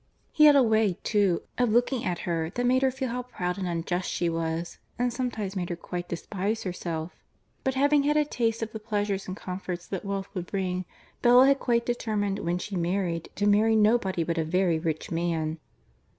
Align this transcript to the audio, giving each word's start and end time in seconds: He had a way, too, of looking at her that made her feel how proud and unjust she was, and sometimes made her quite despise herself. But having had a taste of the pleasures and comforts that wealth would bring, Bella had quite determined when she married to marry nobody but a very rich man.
He 0.31 0.45
had 0.45 0.55
a 0.55 0.63
way, 0.63 0.97
too, 1.03 1.43
of 1.59 1.69
looking 1.69 2.03
at 2.03 2.17
her 2.25 2.49
that 2.55 2.65
made 2.65 2.81
her 2.81 2.89
feel 2.89 3.09
how 3.09 3.21
proud 3.21 3.59
and 3.59 3.67
unjust 3.67 4.09
she 4.09 4.29
was, 4.31 4.79
and 4.97 5.13
sometimes 5.13 5.55
made 5.55 5.69
her 5.69 5.75
quite 5.75 6.09
despise 6.09 6.63
herself. 6.63 7.11
But 7.63 7.75
having 7.75 8.01
had 8.01 8.17
a 8.17 8.25
taste 8.25 8.63
of 8.63 8.71
the 8.71 8.79
pleasures 8.79 9.27
and 9.27 9.37
comforts 9.37 9.85
that 9.85 10.03
wealth 10.03 10.27
would 10.33 10.47
bring, 10.47 10.85
Bella 11.21 11.45
had 11.45 11.59
quite 11.59 11.85
determined 11.85 12.39
when 12.39 12.57
she 12.57 12.75
married 12.75 13.29
to 13.35 13.45
marry 13.45 13.75
nobody 13.75 14.23
but 14.23 14.39
a 14.39 14.43
very 14.43 14.79
rich 14.79 15.11
man. 15.11 15.59